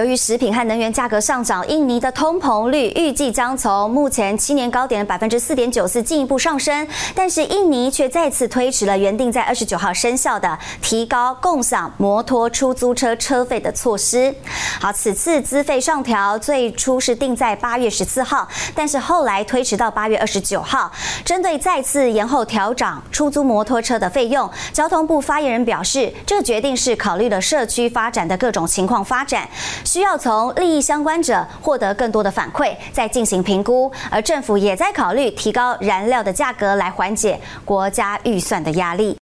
[0.00, 6.88] 由于食品和能源价格上涨，印尼的通膨率预计将从目前七年高点的百分之四点九四进一步上升。
[7.14, 14.34] 但是印尼却再次推迟了原定在二十九号生效的提高共享摩托出租车车费的措施。
[14.80, 20.90] 好，此次资费上调最初是定在八月十四号，但是后来推迟到八月二十九号。
[21.26, 29.46] 针对再次延后调涨出租摩托车的费用，交通部发言人表示，这个决定是考虑了社区发展的各种情况发展。
[29.90, 33.90] 需要从利益相关者获得更多的反馈，再进行评估。
[34.08, 39.18] 而政府也在考虑提高燃料的价格来缓解国家预算的压力。